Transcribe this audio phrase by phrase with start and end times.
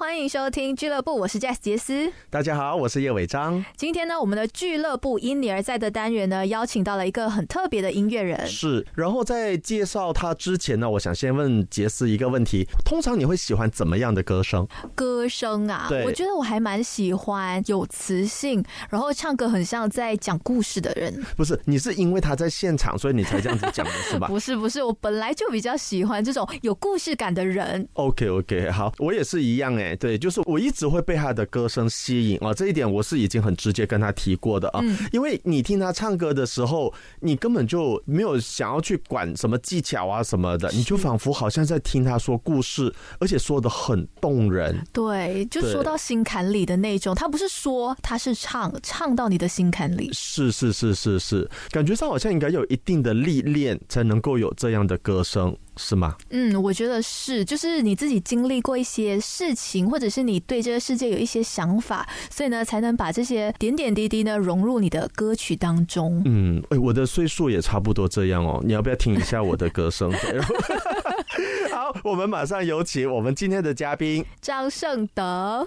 [0.00, 2.10] 欢迎收听俱乐部，我是 Jess 杰斯。
[2.30, 3.62] 大家好，我是叶伟章。
[3.76, 8.46] 今天呢，我们的俱乐部因你而在的单元呢，邀请到了一个很特别的音乐人。
[8.46, 14.66] 是，然后在介绍他之前呢，我想先问杰斯一个问题：通常你会喜欢怎么样的歌声？
[14.94, 21.14] 歌声啊，对我觉得我还蛮喜欢有磁性，然后唱歌很像在讲故事的人。
[21.36, 27.86] 不是，你是因为他在现场，所以你才这样子讲的是吧 不是不是，我本来就比较喜欢这种有故事感的人。
[27.92, 44.84] ？OK OK，好，我也是一样哎，对，就是我一直会被他的歌声吸引啊，这一点我是已经很直接跟他提过的啊，嗯因为你听他唱歌的时候，你根本就没有想要去管什么技巧啊什么的，你就仿佛好像在听他说故事，而且说的很动人。
[44.92, 50.10] 对，就说到心坎里的那种，他不是说，他是唱，唱到你的心坎里。
[50.12, 56.14] 是是是是是，感觉上好像应该有一定的历练才能够有这样的歌声，是吗？
[56.28, 66.22] 嗯，我觉得是，就是你自己经历过一些事情，或者是你对这个世界有一些想法，所以呢，才能把这些点点滴滴呢融入你的歌曲当中。
[66.26, 68.60] 嗯，哎、我的岁数也差不多这样哦。
[68.62, 70.12] 你要不要听一下我的歌声？
[71.72, 74.24] 好，我们马上有请我们今天的嘉宾。
[74.42, 75.66] 张胜德，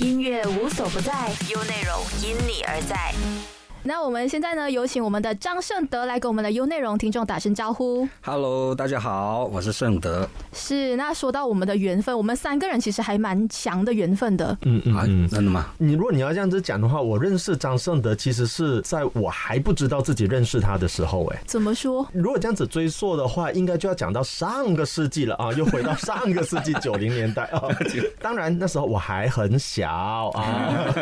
[0.00, 3.57] 音乐无所不在，优内容因你而在。
[3.88, 8.06] 那我们现在呢，有请我们的张胜德来跟我们的优内容听众打声招呼。
[8.20, 10.28] Hello，大家好，我是胜德。
[10.52, 14.54] 是，那说到我们的缘分，我们三个人其实还蛮强的缘分的。
[14.60, 15.68] 嗯嗯嗯，真的吗？
[15.78, 21.40] 你如果你要这样子讲的话，我认识张胜德其实是在我还不知道自己认识他的时候，哎。
[21.46, 22.06] 怎么说？
[22.12, 27.62] 如果这样子追溯的话，应该就要讲到上个世纪了啊，又回到上个世纪九零年代啊。
[28.20, 29.88] 当然那时候我还很小
[30.34, 30.94] 啊，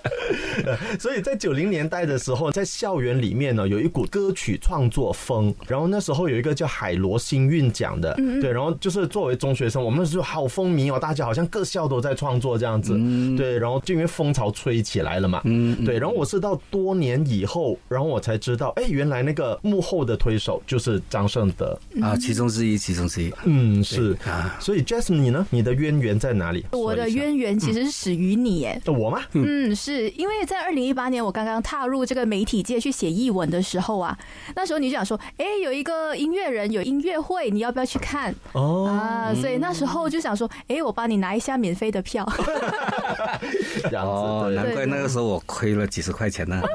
[1.00, 12.98] 所以在九零年代的时候，在校园里面呢，有一股歌曲创作风，然后那时候有一个叫海螺星韵奖的，对，然后就是作为中学生，我们那时候好风靡哦，大家好像各校都在创作这样子，
[13.36, 21.78] 对，然后就因为风潮吹起来了嘛，嗯，对，然后我是到多年以后，然后我才知道，哎，原来那个幕后的推手就是张胜德。
[22.02, 23.32] 啊，其中之一，其中之一。
[23.44, 24.56] 嗯，是啊。
[24.60, 25.46] 所以 Jasmine 你呢？
[25.50, 26.64] 你的渊源在哪里？
[26.72, 28.80] 我的渊源其实是始于你，耶。
[28.84, 29.20] 呃我吗？
[29.32, 34.16] 嗯，是因为在二零一八年我刚刚踏入这个媒体界去写译文的时候啊，
[34.56, 39.34] 那时候你就想说，哎，有一个音乐人有音乐会，你要不要去看哦，啊？
[39.38, 42.24] 所以那时候就想说，哎，我帮你拿一下免费的票。
[43.92, 46.62] 哦，对难怪那个时候我亏了几十块钱呢。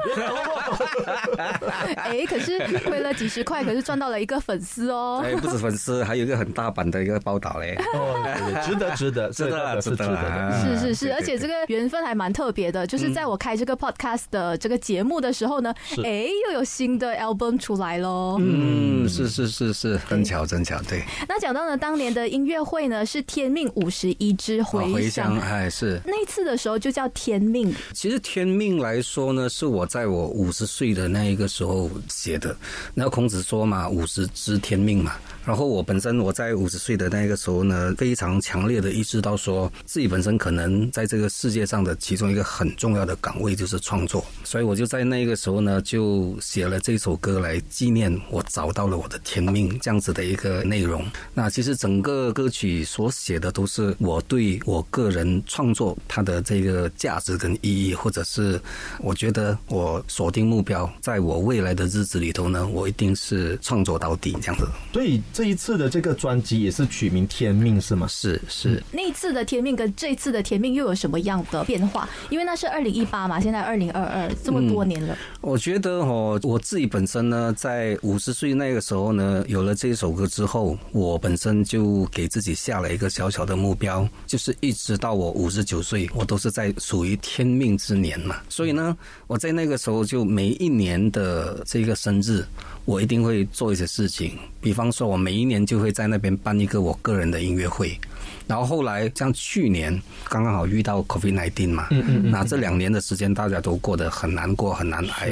[1.96, 5.20] 哎，可是亏了几十块，可是赚到了一个粉丝哦。
[5.24, 7.76] 哎，不止粉丝，还有一个很大版的一个报道嘞。
[7.94, 18.36] 哦，值得，值得， 值得这个是值值得是是是，而且这个缘分还蛮特别的，就是在我开这个 podcast 的这个节目的时候呢，哎，又有新的 album 出来喽。
[18.40, 21.02] 嗯，是是是是，真巧真巧，对。
[21.28, 26.00] 那讲到呢，当年的音乐会呢是天命五十一支哦回响，哎是。
[26.04, 27.74] 那次的时候就叫天命。
[27.92, 32.56] 其实天命来说呢，是我在我五十岁的那一个时候写的。
[32.94, 35.14] 然后孔子说嘛，五十知天命嘛。
[35.44, 51.04] 然后我本身我在五十岁的那个时候呢，非常强烈的意识到说自己本身可能在这个世界上的其中一个很重要的岗位就是创作，所以我就在那个时候呢，就写了这首歌来纪念我找到了我的天命这样子的一个内容。
[51.34, 58.60] 那其实整个歌曲所写的都是我对我个人创作它的这个价值跟意义，或者是
[58.98, 64.66] 我觉得我锁定目标，在我未来的日子里头呢，我一定是创作到底这样子。
[64.92, 68.06] 所以这一次的这个专辑也是取名《天命》是吗？
[68.06, 72.08] 是是，那一次的天命跟这次的天命又有什么样的变化？
[72.30, 75.18] 因为那是二零一八嘛，现在二零二二，这么多年了。
[75.40, 88.36] 我觉得哦，我自己本身呢，在五十岁那个时候呢，有了这首歌之后，我本身就给自己下了一个小小的目标，就是一直到我五十九岁，我都是在属于天命之年嘛。
[88.48, 88.96] 所以呢，
[89.26, 92.44] 我在那个时候就每一年的这个生日，
[92.84, 97.98] 我一定会做一些事情，比方说，我每一年就会在那边办一个我个人的音乐会。
[98.46, 99.98] 然后后来像去年
[100.28, 105.30] 刚刚好遇到 COVID 1 9嘛，嗯嗯嗯那这两年的时间大家都过得很难过很难挨，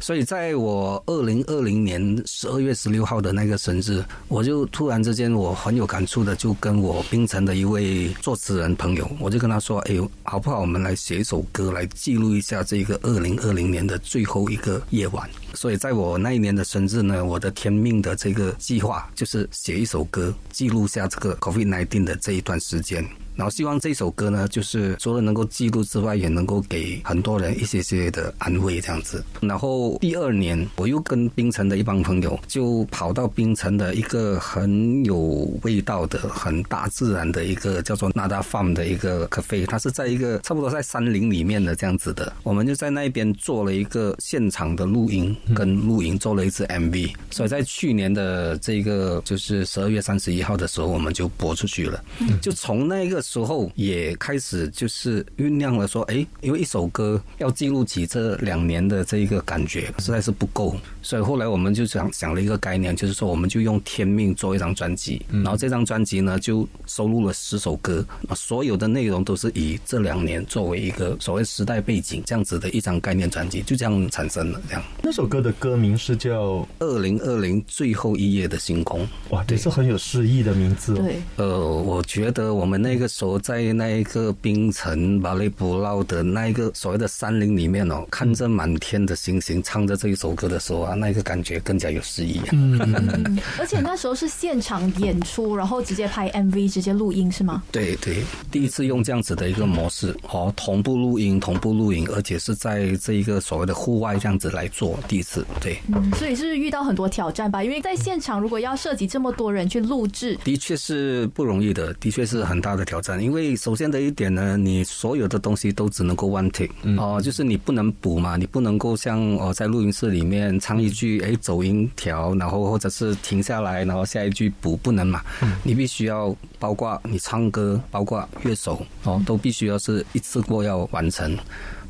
[0.00, 15.28] 所以在我二零二零年十二月十六号的那个生日，我就突然之间我很有感触的就跟我槟城的一位作词人朋友，我就跟他说，哎呦，好不好我们来写一首歌来记录一下这个二零二零年的最后一个夜晚。
[15.54, 23.25] 所以在我那一年的生日呢，我的天命的这个计划就是写一首歌，记录下这个 COVID 1 9的这一段时间。
[23.36, 29.22] 然后希望这首歌呢，就是除了能够记录之外，也能够给很多人一些些的安慰这样子。
[29.40, 35.16] 然后第二年，我又跟冰城的一帮朋友就跑到冰城的一个很有
[35.62, 42.32] 味道的、很大自然的一个叫做 Nada Farm 的一个 cafe，它是在一个差不多在山林里面的这样子的。
[42.42, 47.12] 我们就在那边做了一个现场的录音跟录影，做了一支 MV。
[47.30, 52.02] 所以在去年的这个就是十二月三十一号的时候，我们就播出去了。
[52.40, 68.06] 就从那个时候也开始就是酝酿了说，哎，因为一首歌要记录起这两年的这一个感觉实在是不够，所以后来我们就想想了一个概念，就是说我们就用《天命》做一张专辑，然后这张专辑呢就收录了十首歌，
[68.36, 74.62] 所有的内容都是以这两年作为一个所谓时代背景这样子的一张概念专辑，就这样产生了。
[74.68, 79.00] 这样，那首歌的歌名是叫《二零二零最后一夜的星空》。
[79.30, 80.94] 哇，这是很有诗意的名字。
[80.94, 92.42] 对，呃，我觉得我们那个时候在那一个冰城巴雷布劳的那一个所谓的山林里面哦，看着满天的星星，唱着这一首歌的时候啊，那个感觉更加有诗意。
[92.52, 97.62] 嗯， 而且那时候是现场演出，然后直接拍 MV，直接录音是吗？
[97.72, 105.42] 对对，第一次用这样子的一个模式，哦，同步录音，同步录音，而且是在这一个所谓的户外这样子来做，第一次。
[105.58, 107.64] 对，嗯，所以是遇到很多挑战吧？
[107.64, 113.05] 因为在现场如果要涉及这么多人去录制，的确是不容易的，的确是很大的挑战。
[113.20, 125.22] 因为首先的一点呢，你所有的东西都只能够 one take，哦，就是你不能补嘛，你不能够像哦在录音室里面唱一句，哎，走音条，然后或者是停下来，然后下一句补，不能嘛，
[125.62, 131.36] 你必须要包括你唱歌，包括乐手哦，都必须要是一次过要完成。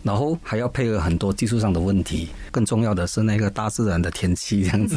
[0.07, 4.97] 然后还要配合很多技术上的问题，更重要的是那个大自然的天气这样子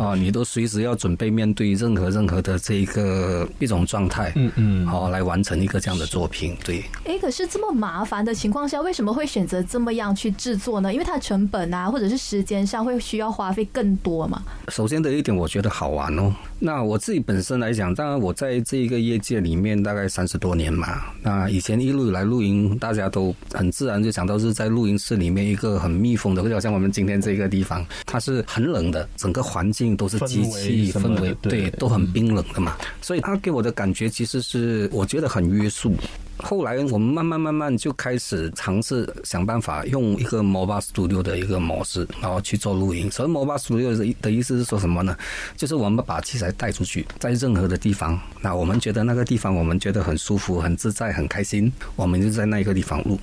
[0.00, 6.56] 啊，你都随时要准备面对任何任何的这一个一种状态，嗯嗯，好来完成一个这样的作品。
[6.64, 10.90] 对，哎，可是这么麻烦的情况下，为什么会选择这么样去制作呢？
[10.90, 14.42] 因为它成本啊，或者是时间上会需要花费更多嘛。
[14.68, 16.34] 首先的一点，我觉得好玩哦。
[16.58, 21.02] 那我自己本身来讲，当然我在这一个业界里面大概三十多年嘛。
[21.22, 32.76] 那以前一路以来露营，大家都很自然就想到是在录音室里面一个很密封的，就好像我们今天这个地方，它是很冷的，整个环境都是机器氛围，对，都很冰冷的嘛。
[33.00, 35.94] 所以它给我的感觉其实是我觉得很约束。
[36.38, 43.10] 后来我们慢慢慢慢就开始尝试想办法用一个 Mobile Studio 的一个模式，然后去做录音。
[43.10, 45.16] 所以 Mobile Studio 的意思是说什么呢？
[45.56, 53.18] 就是我们把器材带出去，在任何的地方，那我们觉得那个地方我们觉得很舒服、很自在、很开心，我们就在那一个地方录。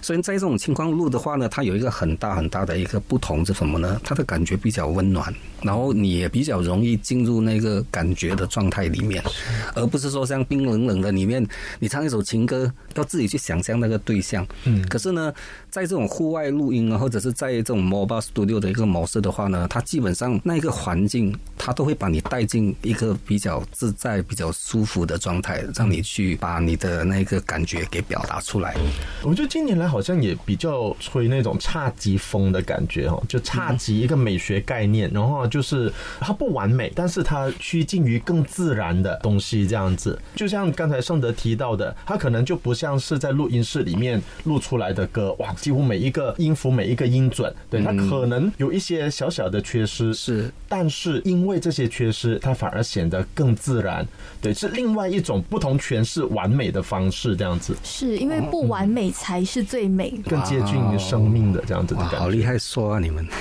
[0.00, 4.00] 所以在这种情况录的话呢，它有一个很大很大的一个不同是什么呢？
[4.04, 9.22] 它的感觉比较温暖，然后你也比较容易进入那个感觉的状态里面，
[9.74, 11.44] 而不是说像冰冷冷的里面，
[11.80, 12.53] 你唱一首情歌
[12.94, 14.46] 要自己去想象那个对象。
[14.64, 15.32] 嗯，可是呢，
[15.70, 28.74] 在这种户外录音啊，或者是在这种 Mobile Studio 的一个模式的话呢，它基本上那个环境，它都会把你带进一个比较自在、比较舒服的状态，让你去把你的那个感觉给表达出来。
[29.22, 40.18] 我觉得近年来好像也比较吹那种侘寂风的感觉哦，就侘寂一个美学概念，然后就是它不完美，但是它趋近于更自然的东西这样子。
[40.34, 54.06] 就像刚才尚德提到的，它可能就不像是在录音室里面录出来的歌，哇，几乎每一个音符每一个音准，对它可能有一些小小的缺失，是，但是因为这些缺失，它反而显得更自然，
[54.40, 57.76] 对，是另外一种不同诠释完美的方式这样子。
[57.82, 62.18] 是因为不完美才是最美，更接近于生命的这样子的感觉。
[62.18, 63.24] 好厉害说啊，你们！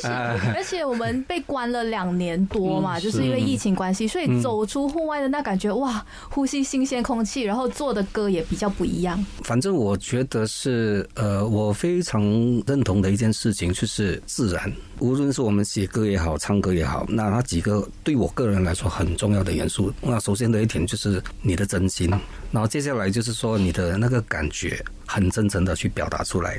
[0.00, 9.24] 是而且我们被关了两年多嘛，就是因为疫情关系，所以走出户外的那感觉，哇，呼吸新鲜空气，然后做的歌也比较不一样。
[9.42, 12.22] 反正我觉得是，呃，我非常
[12.66, 14.72] 认同的一件事情就是自然。
[15.02, 19.92] 无论是我们写歌也好，唱歌也好，那那几个对我个人来说很重要的元素。
[20.00, 22.08] 那首先的一点就是你的真心，
[22.52, 26.52] 然后接下来就是说你的那个感觉很真诚的去表达出来。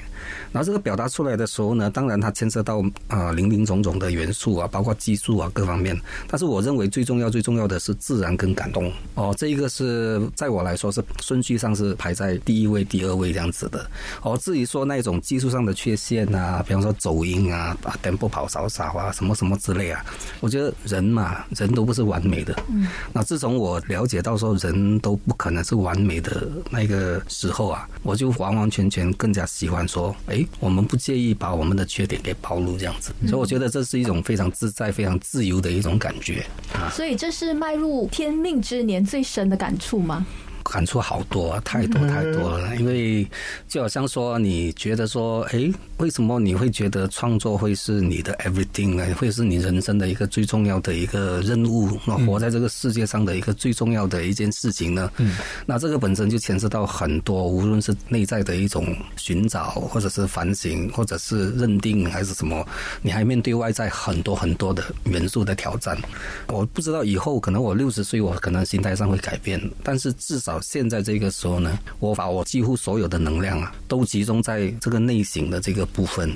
[0.52, 5.98] 然后这个表达出来的时候呢，当然它牵涉到啊林林总总的元素啊，包括技术啊各方面。
[6.28, 13.90] 但是我认为最重要最重要的是自然跟感动哦，这一个是在我来说是顺序上是排在第一位、第二位这样子的。
[14.22, 20.04] 哦，至于说那种技术上的缺陷啊，比方说走音啊、啊等跑少少啊，什么什么之类啊，
[20.40, 22.52] 我觉得人嘛，人都不是完美的。
[22.68, 33.14] 嗯，那自从我了解到说人都不可能是完美的那个时候啊，我就完完全全更加喜欢说，哎，我们不介意把我们的缺点给暴露这样子。
[33.28, 36.90] 所以我觉得这是一种非常自在、非常自由的一种感觉啊。
[36.90, 40.26] 所以这是迈入天命之年最深的感触吗？
[40.64, 42.76] 感触好多啊，太多太多了。
[42.78, 43.28] 因为
[43.68, 49.14] 就好像说，你觉得说，哎，为什么你会觉得创作会是你的 everything 呢？
[49.16, 51.98] 会是你人生的一个最重要的一个任务？
[52.06, 55.12] 那活在这个世界上的一个最重要的一件事情呢？
[55.18, 62.66] 嗯，那这个本身就牵涉到很多，无论是内在的一种寻找，或者是反省，或者是认定，还是什么，
[63.02, 65.98] 你还面对外在很多很多的元素的挑战。
[66.48, 76.32] 我不知道以后可能我六十岁，我可能心态上会改变，但是至少现在这个时候呢，我把我几乎所有的能量啊，都集中在这个内省的这个部分，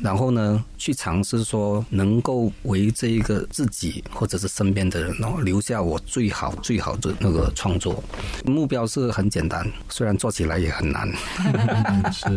[0.00, 8.02] 然后呢，去尝试说能够为这一个自己或者是身边的人哦，留下我最好最好的那个创作。
[8.44, 11.08] 目标是很简单，虽然做起来也很难。
[12.12, 12.28] 是。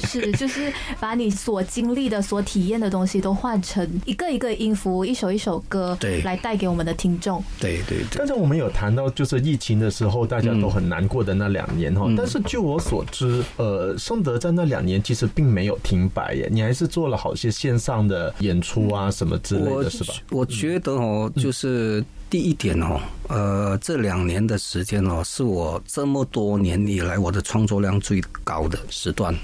[0.06, 6.20] 是，就是把你所经历的、所体验的东西都换成一个一个音符、一首一首歌，对。
[6.22, 7.42] 来带给我们的听众。
[7.58, 8.18] 对对对。
[8.18, 12.04] 刚，才我们有谈到，就是疫情的时候，大家都很难过的那两年哈。
[12.06, 20.14] 嗯但是据我所知，呃，盛德在那两年其实并没有停摆耶，你还是做了好些线上的演出啊，什么之类的，是吧？
[20.30, 29.34] 我觉得哦，就是第一点哦，呃，这两年的时间哦，是我这么多年以来我的创作量最高的时段。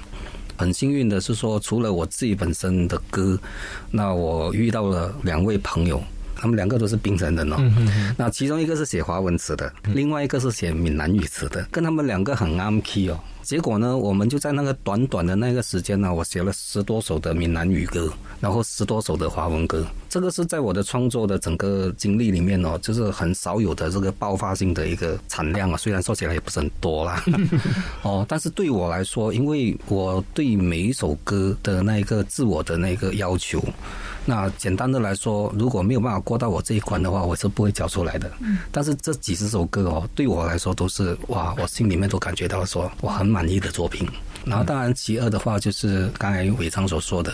[0.57, 3.37] 很幸运的是说，除了我自己本身的歌，
[3.91, 6.01] 那我遇到了两位朋友。
[6.39, 7.57] 他们两个都是槟城人哦，
[8.17, 13.19] 那其中一个是写华文词的，另外一个是写闽南语词的，跟他们两个很啱 key 哦。
[13.43, 19.87] 结果呢，我们就在那个短短的那个时间呢，我写了十多首的闽南语歌，然后十多首的华文歌。
[20.09, 25.77] 这个是在我的创作的整个经历里面哦，就是很少有的这个爆发性的一个产量啊。
[25.77, 27.23] 虽然说起来也不是很多啦，
[28.03, 33.63] 哦，但是对我来说，因为我对每一首歌的那个自我的那个要求，
[34.29, 38.29] 那简单的来说，如果没有办法过到我这一关的话，我是不会交出来的。
[38.73, 44.05] 但是这几十首歌哦，对我来说都是哇，我心里面都感觉到说我很满意的作品。
[44.45, 47.33] 然后当然其二的话，就是刚才伟昌所说的，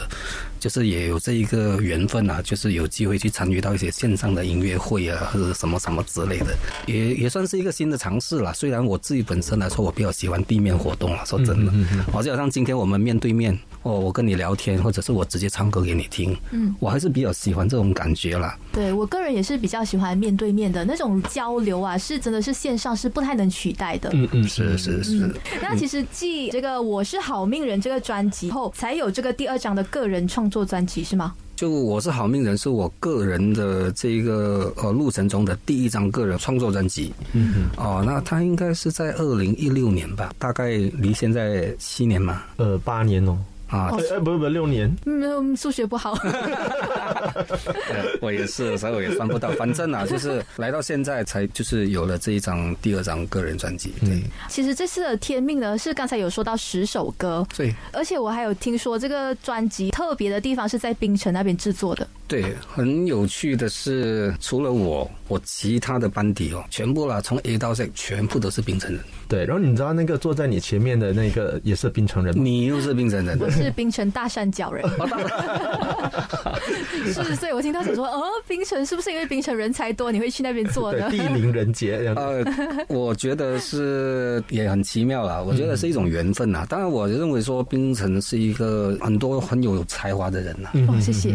[0.59, 6.55] 就是也有这一个缘分啊，就是有机会去参与到一些线上的音乐会啊，或者什么什么之类的，
[6.87, 8.51] 也也算是一个新的尝试啦。
[8.53, 11.71] 虽然我自己本身来说，我比较喜欢地面活动啊，说真的，
[12.11, 18.57] 好，就好像今天我们面对面，哦，我跟你聊天，或者是我直接唱歌给你听，嗯，我还是比较喜欢这种感觉啦。
[18.71, 24.09] 对我个人也是比较喜欢面对面的那种交流啊，是真的是线上是不太能取代的。
[24.13, 31.33] 嗯嗯，是是是，那其实继这个《我是好命人》这个专辑后，才有这个第二张的个人创作专辑是吗？
[31.55, 37.13] 就我是好命人，是我个人的这个呃路程中的第一张个人创作专辑。
[37.33, 42.41] 嗯哦，那它应该是在二零一六年吧，大概离现在七年嘛。
[42.57, 43.37] 呃，八年哦，
[43.73, 46.15] 啊，哦哎、不不六年，嗯，数学不好。
[46.21, 49.49] 对 我也是，所以我也算不到。
[49.51, 53.91] 反正啊， 就是来到现在才就是有了这一张第二张个人专辑。
[54.01, 62.07] 对，其实这次的天命呢，是刚才有说到十首歌，对而且我还有听说这个专辑特别的地方是在冰城那边制作的。
[62.33, 68.99] 对，很有趣的是，除了我，我其他的班底哦，全部啦，从 A 到 Z 全部都是冰城人。
[69.27, 72.43] 对，然后你知道那个坐在你前面的那个也是冰城人吗？
[72.43, 74.83] 你又是冰城人，我是冰城大善角人，
[77.05, 81.09] 是，所以我听到想说，哦，冰城是不是因为冰城人才多，你会去那边做对，呢？
[81.11, 82.21] 地灵人杰这样子。
[82.21, 82.43] 呃，
[82.89, 86.65] 我觉得是也很奇妙啦，我觉得是一种缘分呐。
[86.67, 90.69] 当然，我认为说冰城是一个很多很有才华的人呐。
[90.87, 91.31] 哦，谢谢，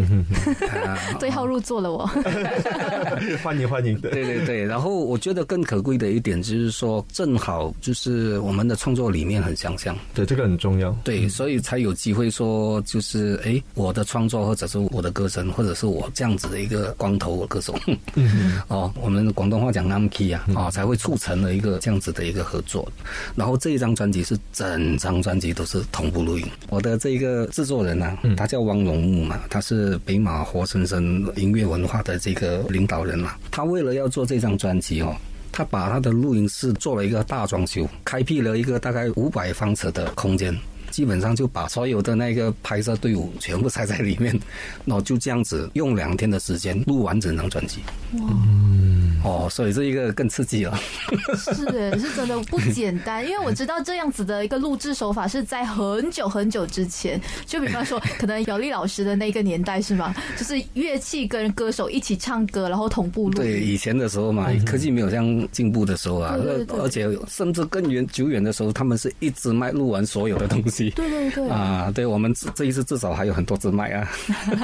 [0.85, 0.87] 啊
[1.19, 2.07] 对号入座了我。
[3.43, 10.91] 欢迎欢迎，对对对对，然后我觉得更可贵的一点就是说，正好就是我们的创作理念很相像，对，这个很重要。
[11.05, 17.75] 对，所以才有机会说，就是哎，我的创作或者是我的歌声，或者是我这样子的一个光头歌手，
[18.69, 22.91] 哦，我们广东话讲 nam key 啊，哦，才会促成了一个这样子的一个合作。
[23.35, 26.47] 然后这一张专辑是整张专辑都是同步录音。
[26.69, 33.37] 我的这个制作人呢、他叫汪荣木嘛，他是北马活生本身音乐文化的这个领导人了。
[33.51, 35.13] 他为了要做这张专辑哦。
[35.51, 40.57] 他把他的录音室做了一个大装修，开辟了一个大概五百方尺的空间，
[40.89, 44.39] 基本上就把所有的那个拍摄队伍全部塞在里面，
[44.85, 47.81] 然后就这样子用两天的时间录完整张专辑。
[49.25, 50.79] 哦，所以这一个更刺激了。
[51.37, 60.15] 是耶，是真的不简单，因为我知道这样子的一个录制手法是在很久很久之前，就比方说可能姚丽老师的那个年代是吗？
[60.39, 70.91] 就是乐器跟歌手一起唱歌，然后同步录对，以前的时候嘛，科技没有这样进步的时候啊，对对对而且甚至更远久远的时候，他们是一支麦录完所有的东西。
[70.97, 74.09] 对对对，啊，对我们这这一次至少还有很多支麦啊。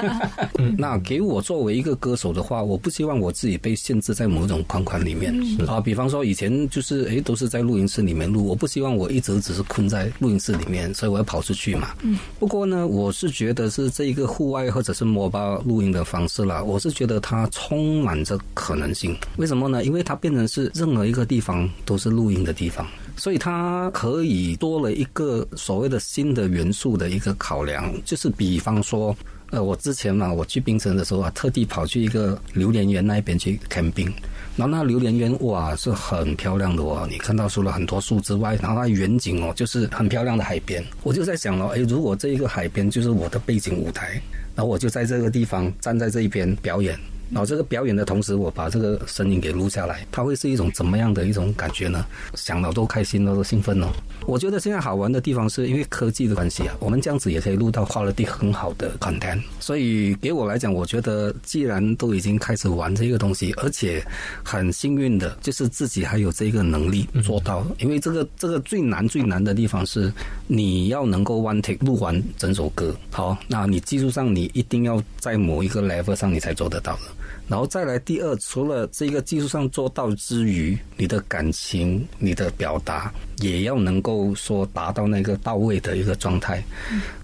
[0.77, 5.35] 那给我作为一个歌手的话，我不希望我自己被限制在某一种框框里面
[5.67, 5.81] 啊。
[5.81, 11.89] 比方说以前就是诶都是在录音室里面录，我不希望我一直只是困在录音室里面，所以我要跑出去嘛。
[12.03, 12.17] 嗯。
[12.39, 19.17] 不过呢，我是觉得是这一个户外或者是摩巴录音的方式啦，我是觉得它充满着可能性。
[19.37, 19.83] 为什么呢？
[19.83, 22.85] 因为它变成是任何一个地方都是录音的地方。
[23.17, 29.15] 所以它可以多了一个所谓的新的元素的一个考量，就是比方说，
[29.51, 34.13] 呃，我之前嘛，我去冰城的时候啊，特地跑去一个榴莲园那边去看冰，
[34.57, 44.21] 然后那榴莲园哇是很漂亮的哦，你看到除了很多树之外，然后它远景哦就是很漂亮的海边，我就在想了，哎，如果这一个海边就是我的背景舞台，
[44.55, 46.97] 然后我就在这个地方站在这一边表演。
[47.31, 52.05] 然后这个表演的同时，我把这个声音给录下来，它会是一种怎么样的一种感觉呢？
[52.35, 53.91] 想到都开心了，都兴奋了。
[54.25, 59.41] 我觉得现在好玩的地方是因为科技的关系啊，我们这样子也可以录到 quality 很好的 content。
[59.59, 64.03] 所以给我来讲，我觉得既然都已经开始玩这个东西，而且
[64.43, 67.65] 很幸运的就是自己还有这个能力做到。
[67.79, 70.11] 因为这个这个最难最难的地方是
[70.47, 72.95] 你要能够 one take 录完整首歌。
[73.11, 77.01] 好，那你技术上你一定要在某一个 level 上你才做得到的。
[77.47, 86.63] 然后再来第二，除了这个技术上做到之余，你的感情、你的表达也要能够说达到那个到位的一个状态。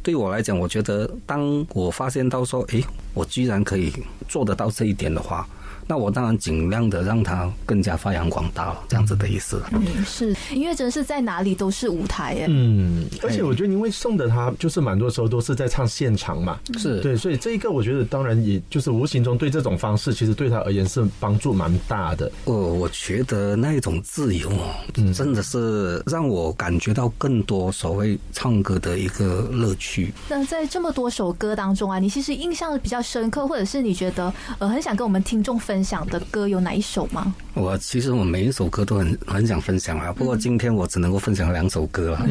[0.04, 2.84] 对我来讲，我觉得当我发现到说，诶，
[3.14, 3.92] 我居然可以
[4.28, 5.48] 做得到这一点的话。
[5.92, 9.62] 那我当然尽量的让它更加发扬光大了，这样子的意思。
[9.74, 12.46] 嗯，是音乐真是在哪里都是舞台耶。
[12.48, 22.32] 嗯，而且我觉得因为送的他就是蛮多时候都是在唱现场嘛，是对，所以这一个我觉得当然也就是无形中对这种方式，其实对他而言是帮助蛮大的。
[22.46, 24.72] 哦，我觉得那一种自由哦，
[25.14, 30.14] 真的是让我感觉到更多所谓唱歌的一个乐趣。
[30.30, 35.81] 那在这么多首歌当中啊，你其实印象比较深刻，或者是你觉得呃很想跟我们听众分。
[35.82, 37.34] 分享的歌有哪一首吗？
[37.56, 42.28] 我其实我每一首歌都很很想分享啊，不过今天我只能够分享两首歌了，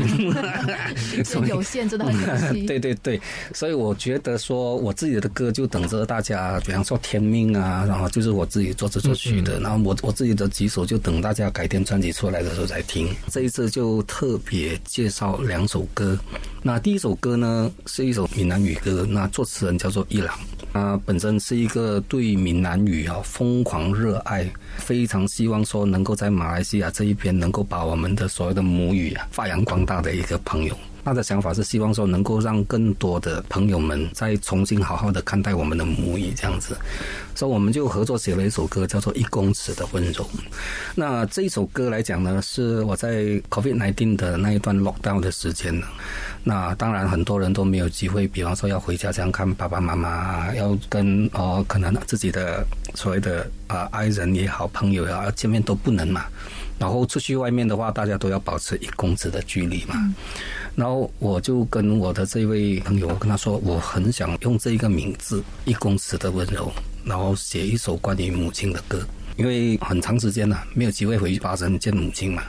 [1.49, 2.65] 有限真的很可惜。
[2.65, 3.21] 对对对，
[3.53, 13.09] 所以我觉得说我自己的歌就等着大家，比方说《天命》啊，然后就是我自己作词作曲的，然后我我自己的几首就等大家改天专辑出来的时候再听。
[13.33, 16.17] 这一次就特别介绍两首歌，
[16.63, 20.39] 那第一首歌呢是一首闽南语歌，那作词人叫做伊朗。
[20.73, 30.77] 他本身是一个对闽南语啊疯狂热爱，非常希望说能够在马来西亚这一边能够把我们的所有的母语啊发扬光大的一个朋友。
[31.11, 36.77] 他的想法是希望说能够让更多的朋友们再重新好好的看待我们的母语这样子，
[37.35, 40.23] 所以我们就合作写了一首歌叫做《一公尺的温柔》。
[40.95, 45.85] 那这一首歌来讲呢，是我在 COVID nineteen 的那一段 lockdown 的时间呢。
[46.45, 56.25] 那当然很多人都没有机会，比方说要回家这样看爸爸妈妈，要跟哦可能自己的所谓的啊爱人也好朋友也好见面都不能嘛。
[56.79, 60.15] 然后出去外面的话，大家都要保持一公尺的距离嘛。
[60.75, 66.73] 然后我就跟我的这位朋友，我跟他说，我很想用这一个名字“一公尺的温柔”，
[67.05, 69.01] 然后写一首关于母亲的歌。
[69.37, 72.43] 因为很长时间了，没有机会回去巴生见母亲嘛。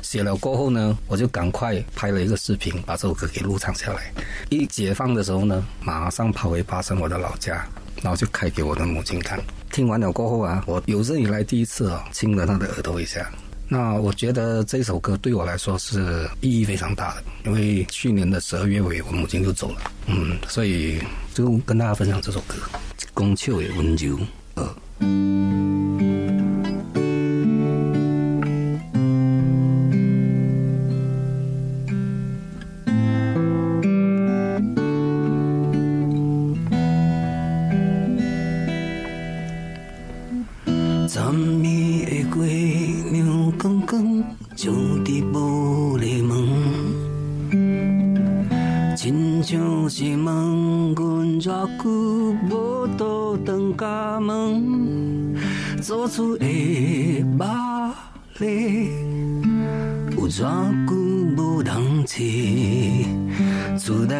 [0.00, 4.12] 写了过后呢，我就赶快拍了一个视频，把这首歌给录唱下来。
[4.48, 7.66] 一解放的时候呢，马上跑回巴生我的老家，
[8.02, 9.38] 然后就开给我的母亲看。
[9.70, 13.30] 听完了过后啊，我有生以来第一次啊，亲了她的耳朵一下。
[13.68, 20.98] 那我觉得这首歌对我来说是意义非常大的，因为去年的十二月尾，我母亲就走了，嗯，所以
[21.34, 22.54] 就跟大家分享这首歌
[23.12, 24.16] 《宫秋也温柔》
[24.54, 25.77] 呃。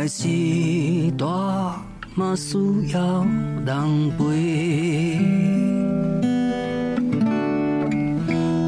[0.09, 2.57] 厝内时大嘛需
[2.95, 3.27] 要
[3.67, 4.25] 人陪。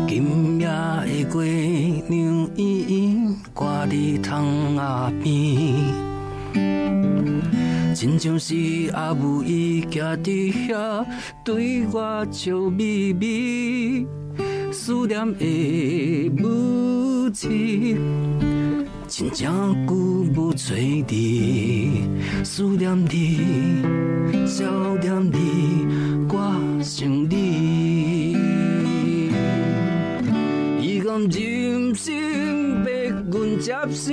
[0.07, 5.35] 今夜的月娘依依挂伫窗仔边。
[7.95, 8.55] 亲像是
[8.93, 11.07] 阿母伊徛伫遐，
[11.45, 14.07] 对我笑眯眯。
[14.73, 17.99] 思念的母亲，
[19.11, 19.95] 真正久
[20.37, 22.09] 无找你。
[22.45, 23.41] 思念你，
[24.47, 28.37] 想念你，我想你。
[31.29, 34.13] 任性被阮接受，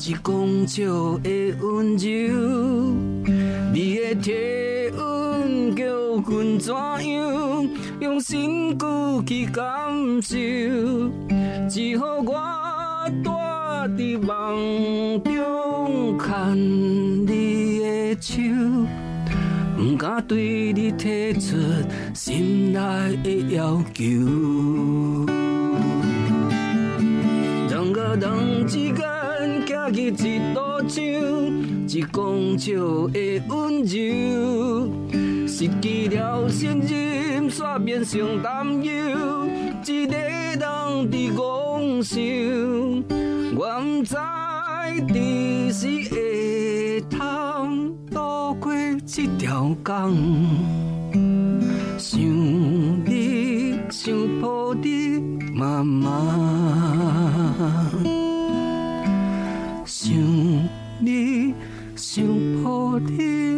[0.00, 2.92] 一公笑的温柔，
[3.72, 4.32] 你的体
[4.96, 5.84] 温叫
[6.26, 7.68] 阮怎样
[8.00, 9.62] 用身躯去感
[10.20, 10.36] 受？
[11.70, 12.32] 只好我
[13.82, 16.56] 我伫梦中牵
[17.26, 18.40] 你的手。
[19.76, 21.56] 不敢对你提出
[22.14, 22.78] 心内
[23.24, 24.04] 的要求，
[27.68, 29.02] 两个人之间
[29.66, 31.02] 行去一道墙，
[31.88, 32.72] 一公笑
[33.08, 34.88] 的温柔，
[35.48, 38.92] 失去了信任，煞变成担忧，
[39.84, 40.60] 一个人
[41.10, 42.22] 伫戆想，
[43.54, 44.16] 我不知
[45.12, 48.72] 第时会通渡过
[49.06, 50.14] 这条江。
[51.98, 52.18] 想
[53.04, 55.20] 你，想抱你
[55.54, 56.08] 妈妈，
[59.84, 60.10] 想
[60.98, 61.54] 你，
[61.94, 62.24] 想
[62.64, 63.51] 抱你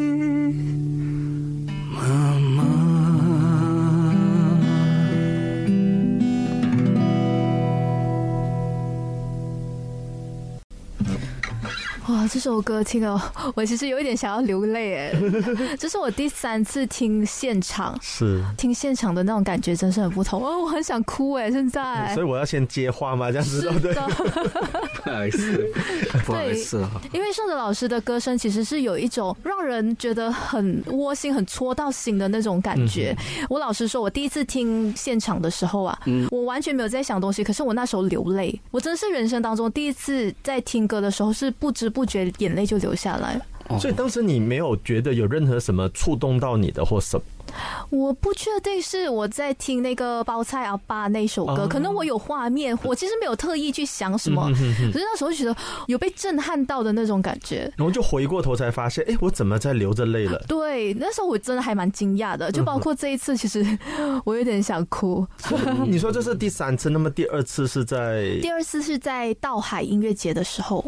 [12.25, 13.21] 哇，这首歌听了，
[13.55, 15.13] 我其实有一点想要流泪哎。
[15.79, 22.15] 这是我第三次听现场，是，听现场的那种感觉真是很不同哦，我很想哭哎，现在。
[22.15, 23.31] 所以我要先接话吗？
[23.31, 23.93] 这样子对不对？
[25.05, 25.71] 不好意思，
[26.25, 26.99] 不好意思哈。
[27.13, 33.15] 因为盛德老师的歌声其实是有一种让人觉得很窝心、很戳到心的那种感觉。
[33.51, 35.99] 我老实说，我第一次听现场的时候啊，
[36.31, 43.41] 我完全没有在想东西，可是我那时候流泪，我真的是人生当中第一次在听歌的时候是不知不觉眼泪就流下来。
[43.81, 47.25] 所以当时你没有觉得有任何什么触动到你的或什么？
[47.91, 55.55] 我不确定是我在听那个包菜阿爸那首歌，可能我有画面，我其实没有特意去想什么，可是那时候觉得
[55.87, 60.43] 有被震撼到的那种感觉，然后就回过头才发现，哎，我怎么在流着泪了？
[60.49, 63.67] 对，那时候我真的还蛮惊讶的，就包括这一次，其实
[64.25, 65.27] 我有点想哭。
[65.87, 68.39] 你说这是第三次，那么第二次是在？
[68.41, 70.85] 第二次是在道海音乐节的时候。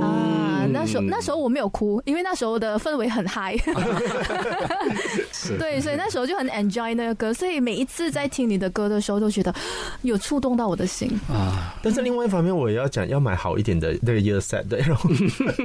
[0.00, 3.56] 啊，那时候那时候我没有哭，因为那时候的氛围很嗨，
[5.58, 9.54] 对，所以那时候就很 enjoy 那个歌，所以每一次在听你的歌的时候，都觉得
[10.02, 11.74] 有触动到我的心啊。
[11.82, 15.08] 但是另外一方面，我也要讲，要买好一点的那个 ear set，对，然后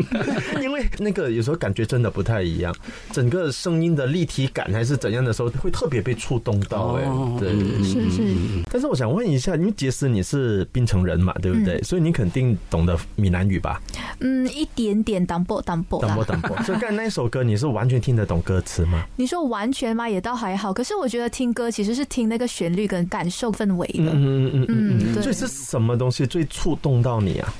[0.62, 2.76] 因为那个有时候感觉真的不太一样，
[3.12, 6.98] 整个声音的立体感还是怎样的时候，会特别被触动到。
[7.00, 7.04] 哎，
[7.40, 7.50] 对，
[7.84, 8.36] 是是。
[8.72, 11.82] 但是我想问一下，因为杰斯你是槟城人嘛，对不对？
[11.84, 13.82] 所以你肯定懂得闽南语吧？
[14.20, 16.56] 嗯，一点点，当波当波当波当波。
[16.64, 19.06] 所以刚才那首歌，你是完全听得懂歌词吗？
[19.16, 20.08] 你说完全吗？
[20.10, 20.72] 也倒还好。
[20.72, 24.12] 可是我觉得听歌其实是听那个旋律跟感受氛围的。
[24.14, 25.22] 嗯嗯嗯嗯。
[25.22, 27.54] 所以是什么东西最触动到你啊？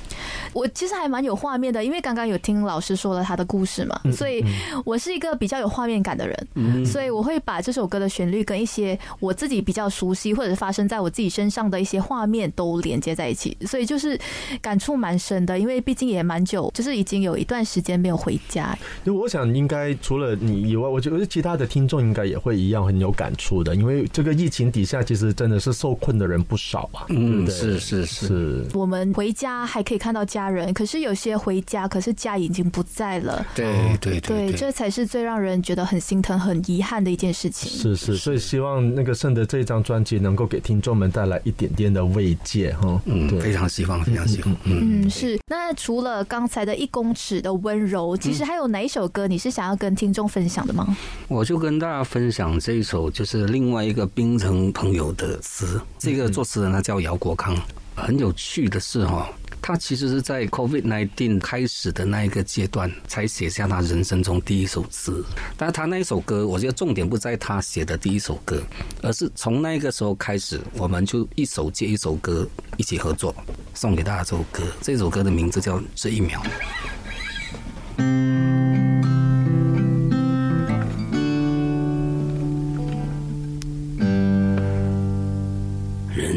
[0.52, 4.44] 我其实还蛮有画面的，因为刚刚有听老师说了他的故事嘛，所以
[4.84, 14.18] 我是一个比较有画面感的人，所以我会把这首歌的旋律跟一些我自己比较熟悉或者发生在我自己身上的一些画面都连接在一起，所以就是
[14.60, 15.58] 感触蛮深的。
[15.58, 18.76] 因为毕竟也蛮久，就是已经有一段时间没有回家。
[19.06, 23.74] 我想应该除了你以外，我觉得其他的听众应该也会一样很有感触的。
[23.74, 27.06] 因为这个疫情底下，其实真的是受困的人不少啊。
[27.08, 28.64] 嗯，是是是。
[28.74, 33.44] 我们回家还可以看到家人，可是有些回家，可是家已经不在了。
[33.54, 37.70] 对对对，这才是最让人觉得很心疼、很遗憾的一件事情。
[37.70, 43.00] 是是，所以希望那个圣德这一张专辑能够给听众们带来一点点的慰藉哈。
[43.06, 44.56] 嗯，非常希望，非常希望。
[44.64, 45.38] 嗯，是。
[45.46, 50.96] 那除了刚才的一公尺的温柔，其实还有哪一首歌你是想要跟听众分享的吗？
[51.26, 55.80] 我就跟大家分享这一首，就是另外一个冰城朋友的词。
[55.98, 57.56] 这个作词人他叫姚国康。
[57.96, 59.28] 很有趣的是哈，
[59.60, 65.22] 他其实是在 COVID nineteen 开始的那一个阶段才写下他人生中第一首词。
[65.54, 68.62] 但是他那一首歌，我觉得重点不在他写的第一首歌，
[69.02, 72.48] 而是从那个时候开始，我们就一首接一首歌
[72.78, 73.34] 一起合作，
[73.74, 74.62] 送给大家这首歌。
[74.80, 76.42] 这首歌的名字叫《这一秒》。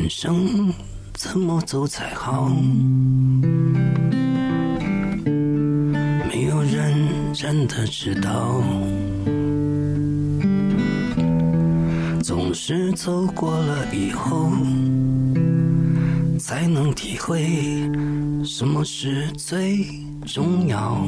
[0.04, 0.74] 人生。
[1.14, 2.50] 怎么走才好？
[6.28, 8.62] 没有人真的知道，
[12.22, 14.52] 总是走过了以后，
[16.38, 17.90] 才能体会
[18.44, 19.86] 什么是最
[20.26, 21.02] 重要。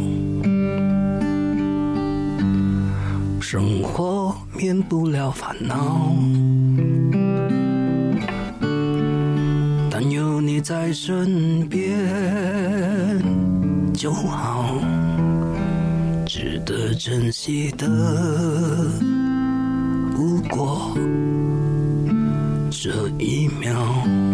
[3.42, 6.16] 生活免不了烦恼。
[10.66, 11.96] 在身边
[13.94, 14.74] 就好，
[16.26, 17.88] 值得珍惜的
[20.16, 20.98] 不过
[22.72, 24.25] 这一秒。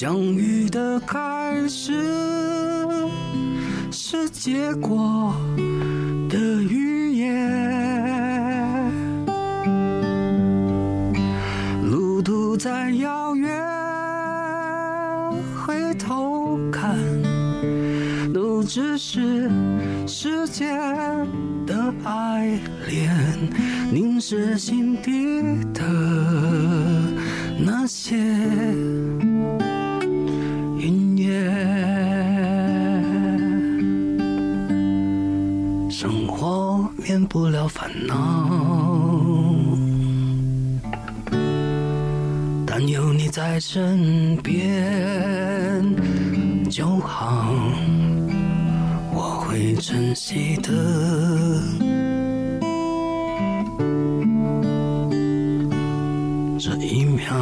[0.00, 1.92] 相遇的开始
[3.92, 5.34] 是结果
[6.26, 8.90] 的语言，
[11.84, 13.62] 路途再遥远，
[15.54, 16.96] 回头看，
[18.32, 19.50] 都只是
[20.06, 20.78] 时间
[21.66, 22.58] 的爱
[22.88, 23.14] 恋，
[23.92, 25.42] 凝视心底
[25.74, 25.82] 的
[27.62, 28.16] 那些。
[37.30, 38.50] 不了烦恼，
[42.66, 45.80] 但有你在身边
[46.68, 47.54] 就好，
[49.12, 50.72] 我会珍惜的。
[56.58, 57.32] 这一秒。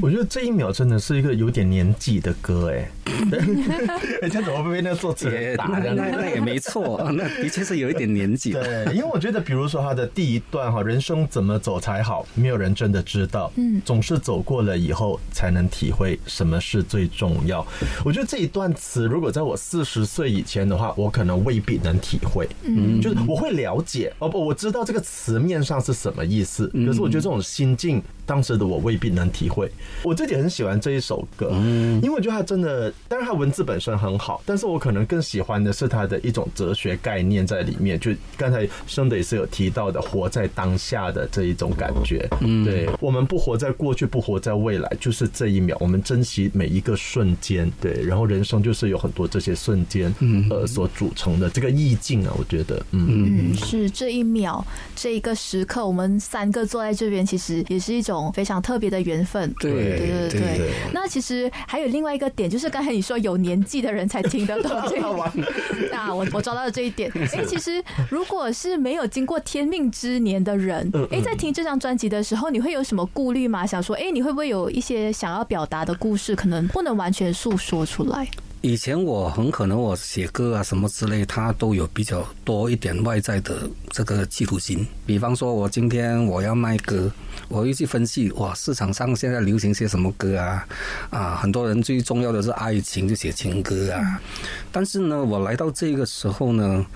[0.00, 2.88] 我觉得这一秒真的是一个有点年纪的歌，哎，
[4.22, 5.94] 哎，这怎么会被那个作词人打的？
[5.94, 8.52] 那那也没错， 那的确是有一点年纪。
[8.52, 17.66] 对，因为我觉得，比如说他的第一段哈，人生怎么走才好，没有人真的知道，嗯，总是走过了以后才能体会什么是最重要。
[18.04, 29.70] 我觉得这一段词，如果在我四十岁以前的话，我可能未必能体会，嗯，就是我会了解，哦不，我知道这个词面上是什么意思，可是我觉得这种心境，当时的我未必能体会。
[30.02, 37.98] 我自己很喜欢这一首歌，嗯因为我觉得它真的，当然它文字本身很好，但是我可能更喜欢的是它的一种哲学概念在里面。
[38.00, 42.28] 就刚才生的也是有提到的，活在当下的这一种感觉。
[42.40, 47.70] 嗯，对，我们不活在过去，不活在未来，就是这一秒，我们珍惜每一个瞬间。
[47.80, 54.64] 对，然后人生就是有很多这些瞬间，嗯，呃，所组成的这个意境啊，我觉得，嗯，嗯，是这一秒，
[54.96, 59.52] 这一个时刻，我们三个坐在这边，其实也是一种非常特别的缘分。
[59.60, 65.32] 对对对对对对那其实还有另外一个点，就是刚才你说有年纪的人才听得懂这个。
[65.90, 67.10] 那我我抓到了这一点。
[67.14, 73.66] 哎，其实如果是没有经过天命之年的人，哎，在听这张专辑的时候，你会有什么顾虑吗？
[73.66, 78.28] 想说，哎，你会不会有一些想要表达的故事，可能不能完全诉说出来？
[78.64, 84.86] 以前我很可能我写歌啊什么之类，它都有比较多一点外在的这个企图心。
[85.04, 87.12] 比方说，我今天我要卖歌，
[87.48, 90.66] 我会去分析哇，市场上现在流行些什么歌啊？
[91.10, 94.18] 啊，很多人最重要的是爱情，就写情歌啊。
[94.72, 96.86] 但是呢，我来到这个时候呢，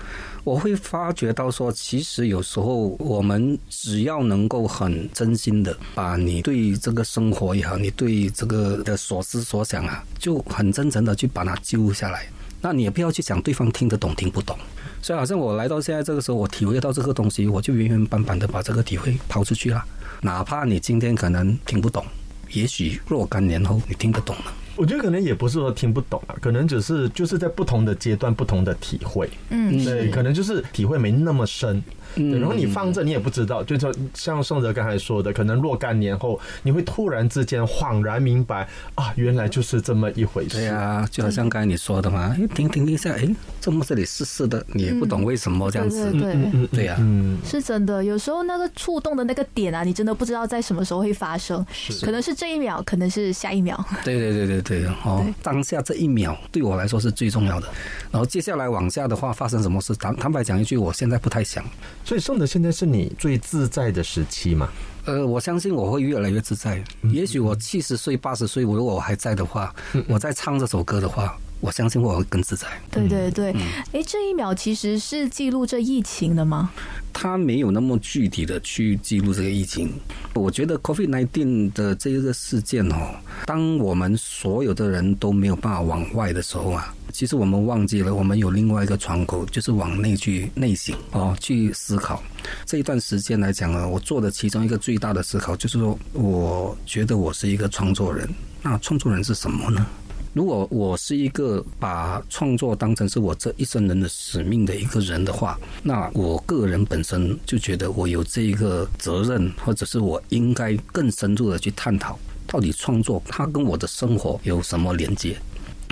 [0.43, 12.25] 我会发觉到说，其实有时候我们只要能够很真心的把你对这个生活也好，你对这个的所思所想啊，就很真诚的去把它记录下来。
[12.61, 14.57] 那你也不要去想对方听得懂听不懂。
[15.01, 19.83] 所以好像我来到现在这个时候，我体会到这个东西，我就原原本本的把这个体会抛出去了。
[20.21, 22.05] 哪怕你今天可能听不懂，
[22.51, 24.53] 也许若干年后你听得懂了。
[24.79, 31.83] 我觉得可能也不是说听不懂啊，可能只是就是在不同的阶段不同的体会，嗯，对，可能就是体会没那么深。
[32.15, 40.57] 对，然后你放着你也不知道，就像像宋哲刚才说的，可能若干年后你会突然之间恍然明白啊，原来就是这么一回事。
[40.57, 43.27] 对啊，就好像刚才你说的嘛，哎，听听一下，哎，
[43.59, 44.65] 怎么这里湿湿的？
[44.73, 46.11] 你也不懂为什么这样子。
[46.11, 48.03] 对对对，嗯对呀、嗯，是真的。
[48.03, 51.65] 有时候那个触动的那个点啊，你真的不知道在什么时候会发生，
[52.01, 53.83] 可能是这一秒，可能是下一秒。
[54.03, 57.67] 对对对对对，哦，当下这一秒对我来说是最重要的。
[58.11, 59.95] 然后接下来往下的话，发生什么事？
[59.95, 61.63] 坦坦白讲一句，我现在不太想。
[62.03, 64.67] 所以盛德现在是你最自在的时期嘛？
[65.05, 66.83] 呃，我相信我会越来越自在。
[67.03, 69.73] 也许我七十岁、八十岁，如果我还在的话，
[70.07, 72.67] 我在唱这首歌的话，我相信我会更自在。
[72.89, 73.53] 对对对，
[73.91, 76.71] 哎，这一秒其实是记录这疫情的吗？
[77.11, 79.91] 他没有那么具体的去记录这个疫情。
[80.35, 92.23] 我觉得 COVID-19 的这一个事件哦，当我们所有的人都没有办法往外的时候啊，其实我们忘记了，我们有另外一个窗口，就是往内去内省哦，去思考。
[92.65, 98.29] 这一段时间来讲呢，我做的其中一个最大的思考，就是说，我觉得我是一个创作人。
[98.61, 99.85] 那创作人是什么呢？
[100.33, 115.35] 如果我是一个把创作当成是我这一生人的使命的一个人的话，那我个人本身就觉得我有这一个责任，或者是我应该更深入的去探讨，到底创作它跟我的生活有什么连接。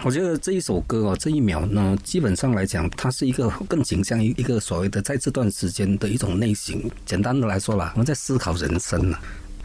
[0.04, 6.89] 我觉得这一首歌哦，这一秒呢，基本上来讲，它是一个更倾向于一个所谓的在这段时间的一种类型。
[7.04, 9.17] 简单的来说啦，我们在思考人生呢。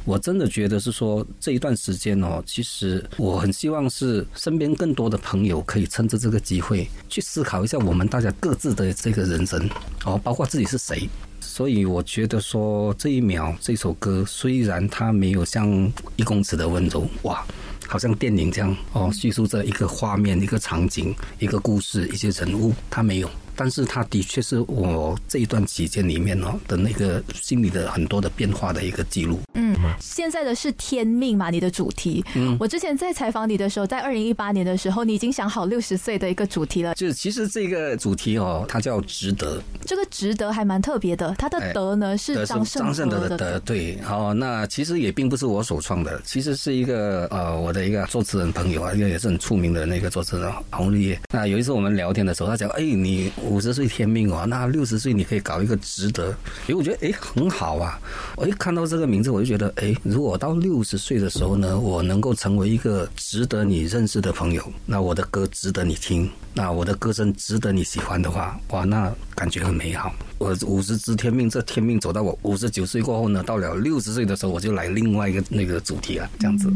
[0.05, 9.69] 我真的觉得是说这一段时间哦，其实我很希望是身边更多的朋友可以趁着这个机会去思考一下我们大家各自的这个人生
[10.05, 11.09] 哦，包括自己是谁。
[11.41, 17.45] 所以我觉得说这一秒这首歌虽然它没有像一公尺的温柔哇，
[17.87, 23.31] 好像电影这样哦，叙述着一个画面、一个场景、一个故事、一些人物，它没有。
[23.55, 29.41] 但是它的确是我这一段期间里面哦的那个心里的很多的变化的一个记录。
[29.55, 31.51] 嗯，现在的是天命嘛？
[31.51, 32.25] 你的主题。
[32.35, 36.95] 嗯，我之前在采访你的时候，在二零一八年的时候，你已经想好六十岁的一个主题了。
[36.95, 39.63] 就是其实这个主题哦，它叫值得。
[39.85, 43.59] 这个值得还蛮特别的，它的德呢是张张胜德的德。
[43.61, 51.21] 对，哦，那其实也并不是我首创的，其实是一个呃我的一个作词人朋友啊，一个也是很出名的那个作词人洪立业。
[51.33, 53.31] 那有一次我们聊天的时候，他讲，哎，你。
[53.43, 56.29] 五十岁天命哦，那六十岁你可以搞一个值得，
[56.67, 57.99] 因为我觉得诶很好啊。
[58.37, 66.31] 我一看到这个名字，我就觉得诶，如果到六十岁的时候呢，我能够成为一个值得你认识的朋友，那我的歌值得你听。
[66.55, 70.13] 那我的歌声值得你喜欢的话，哇，那感觉很美好。
[70.43, 76.69] 我五十知天命，这天命走到我五十九岁过后呢，到了六十岁的时候，我就来另外一个那个主题了，这样子。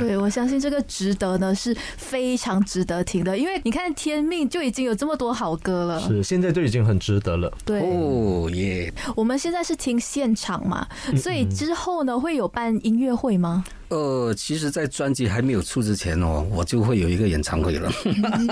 [0.00, 7.52] 对，我相信这个值得呢是非常值得听的，因为你看天命就已经有这么多好歌了，是现在就已经很值得了。
[7.64, 8.92] 对，哦耶！
[9.14, 10.84] 我们现在是听现场嘛，
[11.16, 13.64] 所以之后呢会有办音乐会吗？
[13.94, 17.88] 呃，其实，在专辑还没有出之前哦，我就会有一个演唱会了。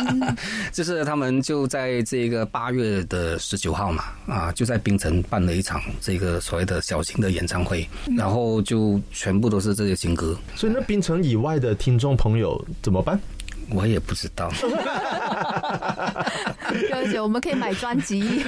[0.71, 10.39] 就是他们就在这个八月的十九号嘛，啊，就在冰城办了一场这个所谓的小型的演唱会，然后就全部都是这些新歌。
[10.55, 13.21] 所以，那冰城以外的听众朋友怎么办？
[13.75, 14.51] 我也不知道。
[16.89, 18.43] 表姐，我们可以买专辑。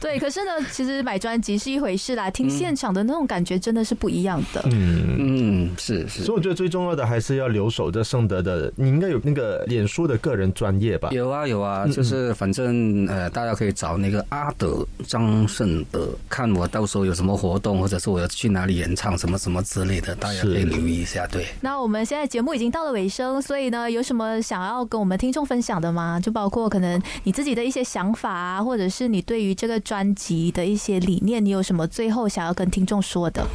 [0.00, 4.60] 对，可是呢，其实买专辑是一回事啦，听现场的那种感觉真的是不一样的。
[4.66, 6.24] 嗯嗯，是是。
[6.24, 11.10] 所以我觉得最重要的还是要留守着圣德的，你应该有那个脸书的个人专业吧？
[11.12, 21.26] 有啊有啊，就是反正呃，大家可以找那个阿德张圣德，看我到时候有什么活动，或者是我要去哪里演唱什么什么之类的，大家可以留意一下。
[21.28, 21.46] 对。
[21.60, 23.31] 那我们现在节目已经到了尾声。
[23.40, 26.20] 所以呢，有什么想要跟我们听众分享的吗？
[26.20, 33.46] 就包括可能你自己的一些想法啊，或者是你对于这个专辑的一些理念，你有什么最后想要跟听众说的？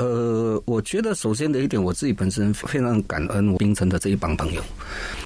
[0.00, 4.62] 呃，我觉得首先的一点，我自己本身非常感恩我冰城的这一帮朋友。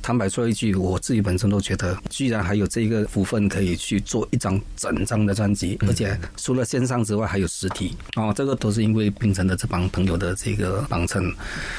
[0.02, 11.32] 坦白说一句，我自己本身都觉得，居然还有这个福分可以去做一张整张的专辑，而且除了线上之外还有实体哦，这个都是因为冰城的这帮朋友的这个帮衬。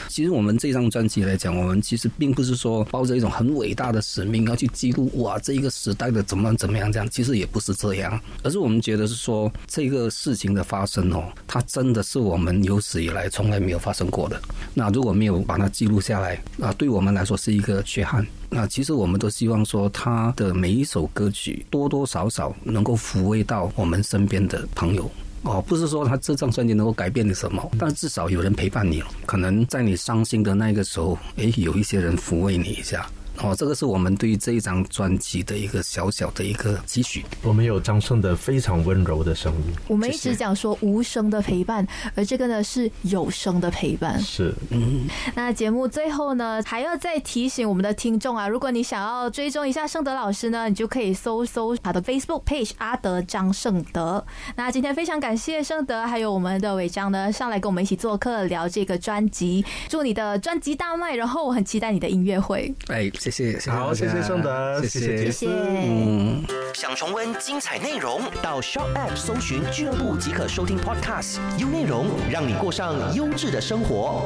[0.08, 14.40] 其实我们这张专辑来讲，我们其实并不是说抱着一种很伟大的使命要去记录哇这一个时代的怎么怎么样这样，其实也不是这样，而是我们觉得是说这个事情的发生哦，它真的是我们有史以来从来没有发生过的。
[14.74, 18.26] 那如果没有把它记录下来，啊，对我们来说是一个缺憾。
[18.50, 25.10] 那其实我们都希望说，他的每一首歌曲多多少少能够抚慰到我们身边的朋友。
[25.42, 29.04] 哦，不是说他这张专辑能够改变你什么，但至少有人陪伴你。
[29.26, 33.08] 可能在你伤心的那个时候，诶，有一些人抚慰你一下。
[33.42, 37.26] 哦，这个是我们对于这一张专辑的一个小小的一个期许。
[37.44, 39.74] 我们有张胜的非常温柔的声音。
[39.88, 44.20] 我们一直讲说无声的陪伴，而这个呢是有声的陪伴。
[44.22, 45.08] 是，嗯。
[45.36, 54.26] 那节目最后呢，还要再提醒我们的听众啊，如果你想要追踪一下盛德老师呢，你就可以搜搜他的 Facebook page 阿德张盛德。
[54.56, 62.74] 那今天非常感谢盛德还有我们的伟章呢上来跟我们一起做客聊这个专辑，祝你的专辑大卖，然后我很期待你的音乐会。
[62.88, 63.12] 哎。
[63.32, 65.48] 谢谢，好，谢谢宋德，谢谢谢谢。
[65.50, 66.44] 嗯，
[66.76, 74.22] 想重温精彩内容，到 Shop App 搜寻俱乐部即可收听 Podcast，优内容让你过上优质的生活。